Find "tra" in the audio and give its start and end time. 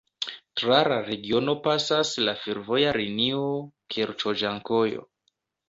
0.61-0.79